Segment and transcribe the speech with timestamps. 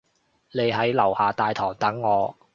[0.51, 2.35] 你喺樓下大堂等我